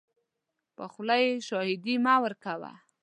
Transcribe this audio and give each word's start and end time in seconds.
په 0.75 0.83
خوله 0.91 1.15
یې 1.23 1.31
شاهدي 1.47 1.95
مه 2.05 2.13
ورکوه. 2.23 2.71